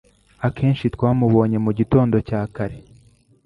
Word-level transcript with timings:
Akenshi 0.47 0.85
twamubonye 0.95 1.57
mugitondo 1.65 2.15
cya 2.27 2.41
kare 2.55 2.77